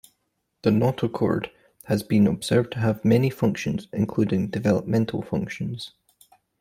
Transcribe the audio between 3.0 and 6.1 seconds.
many functions including developmental functions.